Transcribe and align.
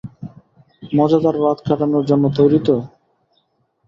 মজাদার 0.91 1.35
রাত 1.39 1.59
কাটানোর 1.67 2.03
জন্য 2.09 2.25
তৈরি 2.37 2.59
তো? 2.67 2.75